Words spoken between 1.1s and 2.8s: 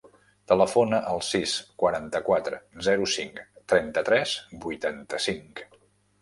sis, quaranta-quatre,